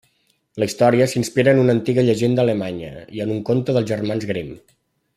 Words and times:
La 0.61 0.67
història 0.69 1.07
s'inspira 1.11 1.53
en 1.57 1.61
una 1.65 1.75
antiga 1.79 2.05
llegenda 2.09 2.43
alemanya 2.47 2.91
i 3.19 3.25
en 3.27 3.37
un 3.37 3.47
conte 3.51 3.77
dels 3.79 3.89
Germans 3.95 4.31
Grimm. 4.35 4.55